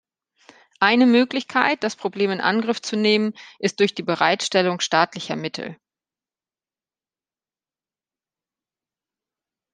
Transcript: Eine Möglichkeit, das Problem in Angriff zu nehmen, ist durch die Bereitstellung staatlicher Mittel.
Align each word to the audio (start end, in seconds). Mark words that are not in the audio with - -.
Eine 0.79 1.05
Möglichkeit, 1.05 1.83
das 1.83 1.95
Problem 1.95 2.31
in 2.31 2.41
Angriff 2.41 2.81
zu 2.81 2.95
nehmen, 2.95 3.35
ist 3.59 3.79
durch 3.79 3.93
die 3.93 4.01
Bereitstellung 4.01 4.79
staatlicher 4.79 5.35
Mittel. 5.35 5.77